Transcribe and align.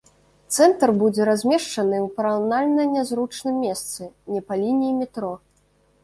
Цэнтр 0.55 0.91
будзе 1.01 1.25
размешчаны 1.29 1.95
ў 1.97 2.07
параўнальна 2.15 2.85
нязручным 2.93 3.59
месцы, 3.65 4.07
не 4.37 4.41
па 4.49 4.57
лініі 4.63 4.95
метро. 5.03 5.31